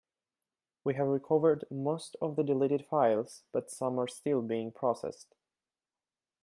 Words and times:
We 0.83 0.95
have 0.95 1.05
recovered 1.05 1.65
most 1.69 2.17
of 2.23 2.35
the 2.35 2.41
deleted 2.43 2.87
files, 2.89 3.43
but 3.51 3.69
some 3.69 3.99
are 3.99 4.07
still 4.07 4.41
being 4.41 4.71
processed. 4.71 5.35